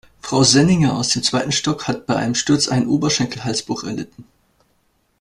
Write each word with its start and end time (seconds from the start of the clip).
Frau 0.19 0.41
Senninger 0.43 0.97
aus 0.97 1.09
dem 1.09 1.21
zweiten 1.21 1.51
Stock 1.51 1.87
hat 1.87 2.07
bei 2.07 2.15
einem 2.15 2.33
Sturz 2.33 2.67
einen 2.69 2.87
Oberschenkelhalsbruch 2.87 3.83
erlitten. 3.83 4.25